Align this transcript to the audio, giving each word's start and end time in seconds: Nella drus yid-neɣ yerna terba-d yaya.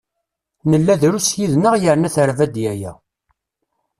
Nella 0.69 0.95
drus 1.01 1.27
yid-neɣ 1.37 1.73
yerna 1.83 2.09
terba-d 2.15 2.55
yaya. 2.63 2.91